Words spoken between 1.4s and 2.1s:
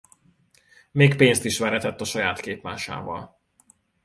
is veretett a